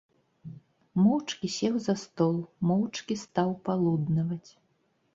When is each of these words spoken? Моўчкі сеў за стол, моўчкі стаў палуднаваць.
Моўчкі 1.03 1.51
сеў 1.57 1.77
за 1.89 1.95
стол, 2.05 2.35
моўчкі 2.73 3.21
стаў 3.29 3.49
палуднаваць. 3.67 4.45